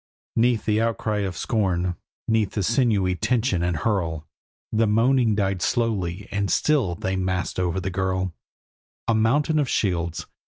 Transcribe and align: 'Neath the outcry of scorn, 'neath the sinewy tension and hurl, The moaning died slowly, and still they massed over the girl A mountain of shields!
'Neath 0.35 0.65
the 0.65 0.81
outcry 0.81 1.19
of 1.19 1.37
scorn, 1.37 1.95
'neath 2.27 2.53
the 2.53 2.63
sinewy 2.63 3.13
tension 3.13 3.61
and 3.61 3.77
hurl, 3.77 4.25
The 4.71 4.87
moaning 4.87 5.35
died 5.35 5.61
slowly, 5.61 6.27
and 6.31 6.49
still 6.49 6.95
they 6.95 7.15
massed 7.15 7.59
over 7.59 7.79
the 7.79 7.91
girl 7.91 8.33
A 9.07 9.13
mountain 9.13 9.59
of 9.59 9.69
shields! 9.69 10.25